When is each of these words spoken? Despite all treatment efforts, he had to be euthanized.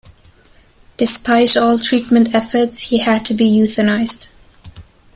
Despite 0.97 1.55
all 1.55 1.77
treatment 1.77 2.33
efforts, 2.33 2.79
he 2.89 2.97
had 3.01 3.23
to 3.25 3.35
be 3.35 3.47
euthanized. 3.47 4.29